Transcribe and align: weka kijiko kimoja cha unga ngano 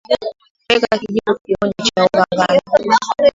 weka 0.69 0.97
kijiko 1.01 1.31
kimoja 1.43 1.73
cha 1.87 2.03
unga 2.11 2.23
ngano 2.35 2.61